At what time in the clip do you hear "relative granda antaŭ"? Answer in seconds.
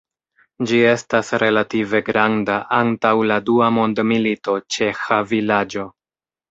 1.43-3.13